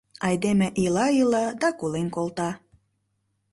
[0.27, 2.49] Айдеме ила-ила да колен колта.